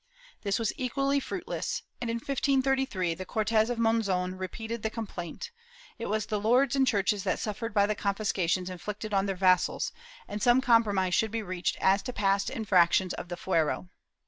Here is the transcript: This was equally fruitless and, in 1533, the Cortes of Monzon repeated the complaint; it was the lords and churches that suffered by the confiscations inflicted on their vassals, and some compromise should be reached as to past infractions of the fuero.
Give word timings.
This 0.41 0.57
was 0.57 0.73
equally 0.77 1.19
fruitless 1.19 1.83
and, 2.01 2.09
in 2.09 2.15
1533, 2.15 3.13
the 3.13 3.23
Cortes 3.23 3.69
of 3.69 3.77
Monzon 3.77 4.35
repeated 4.35 4.81
the 4.81 4.89
complaint; 4.89 5.51
it 5.99 6.07
was 6.07 6.25
the 6.25 6.39
lords 6.39 6.75
and 6.75 6.87
churches 6.87 7.23
that 7.23 7.37
suffered 7.37 7.71
by 7.71 7.85
the 7.85 7.93
confiscations 7.93 8.67
inflicted 8.71 9.13
on 9.13 9.27
their 9.27 9.35
vassals, 9.35 9.91
and 10.27 10.41
some 10.41 10.59
compromise 10.59 11.13
should 11.13 11.29
be 11.29 11.43
reached 11.43 11.77
as 11.79 12.01
to 12.01 12.13
past 12.13 12.49
infractions 12.49 13.13
of 13.13 13.27
the 13.27 13.37
fuero. 13.37 13.89